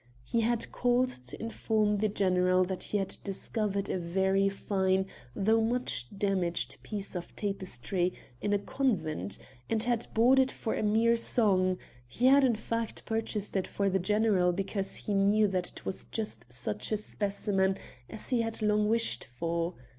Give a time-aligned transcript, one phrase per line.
[0.23, 5.61] He had called to inform the general that he had discovered a very fine though
[5.61, 8.11] much damaged piece of tapestry
[8.41, 9.37] in a convent,
[9.69, 11.77] and had bought it for a mere song;
[12.07, 16.05] he had in fact purchased it for the general because he knew that it was
[16.05, 17.77] just such a specimen
[18.09, 19.75] as he had long wished for.